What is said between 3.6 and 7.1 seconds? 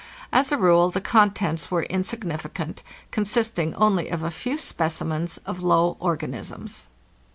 only of a few specimens of low organisms.